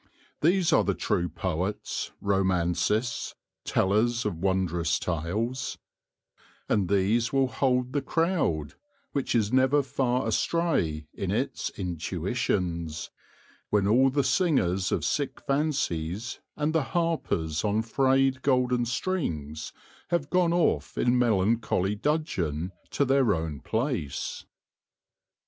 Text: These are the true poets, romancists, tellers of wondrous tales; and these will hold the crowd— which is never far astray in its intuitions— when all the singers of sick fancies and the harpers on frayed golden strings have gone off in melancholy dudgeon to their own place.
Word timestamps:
These 0.41 0.73
are 0.73 0.83
the 0.83 0.95
true 0.95 1.29
poets, 1.29 2.09
romancists, 2.21 3.35
tellers 3.63 4.25
of 4.25 4.39
wondrous 4.39 4.97
tales; 4.97 5.77
and 6.67 6.89
these 6.89 7.31
will 7.31 7.45
hold 7.45 7.93
the 7.93 8.01
crowd— 8.01 8.73
which 9.11 9.35
is 9.35 9.53
never 9.53 9.83
far 9.83 10.25
astray 10.27 11.05
in 11.13 11.29
its 11.29 11.69
intuitions— 11.77 13.11
when 13.69 13.85
all 13.87 14.09
the 14.09 14.23
singers 14.23 14.91
of 14.91 15.05
sick 15.05 15.39
fancies 15.41 16.39
and 16.55 16.73
the 16.73 16.81
harpers 16.97 17.63
on 17.63 17.83
frayed 17.83 18.41
golden 18.41 18.85
strings 18.87 19.71
have 20.07 20.31
gone 20.31 20.51
off 20.51 20.97
in 20.97 21.15
melancholy 21.15 21.93
dudgeon 21.93 22.71
to 22.89 23.05
their 23.05 23.35
own 23.35 23.59
place. 23.59 24.45